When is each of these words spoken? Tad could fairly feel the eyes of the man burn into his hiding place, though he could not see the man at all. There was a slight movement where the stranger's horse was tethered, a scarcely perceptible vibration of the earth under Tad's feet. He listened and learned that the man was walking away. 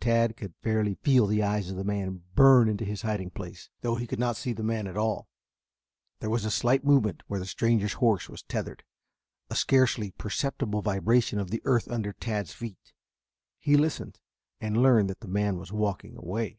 Tad 0.00 0.36
could 0.36 0.52
fairly 0.64 0.94
feel 0.96 1.28
the 1.28 1.40
eyes 1.44 1.70
of 1.70 1.76
the 1.76 1.84
man 1.84 2.24
burn 2.34 2.68
into 2.68 2.84
his 2.84 3.02
hiding 3.02 3.30
place, 3.30 3.70
though 3.82 3.94
he 3.94 4.04
could 4.04 4.18
not 4.18 4.34
see 4.36 4.52
the 4.52 4.64
man 4.64 4.88
at 4.88 4.96
all. 4.96 5.28
There 6.18 6.28
was 6.28 6.44
a 6.44 6.50
slight 6.50 6.84
movement 6.84 7.22
where 7.28 7.38
the 7.38 7.46
stranger's 7.46 7.92
horse 7.92 8.28
was 8.28 8.42
tethered, 8.42 8.82
a 9.48 9.54
scarcely 9.54 10.10
perceptible 10.10 10.82
vibration 10.82 11.38
of 11.38 11.52
the 11.52 11.62
earth 11.64 11.86
under 11.88 12.12
Tad's 12.12 12.52
feet. 12.52 12.92
He 13.60 13.76
listened 13.76 14.18
and 14.60 14.82
learned 14.82 15.08
that 15.08 15.20
the 15.20 15.28
man 15.28 15.56
was 15.56 15.70
walking 15.70 16.16
away. 16.16 16.58